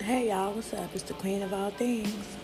[0.00, 0.90] Hey y'all, what's up?
[0.94, 2.38] It's the queen of all things.